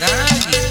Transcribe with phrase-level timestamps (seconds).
[0.00, 0.61] da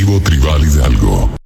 [0.00, 1.39] Colectivo Tribal Hidalgo.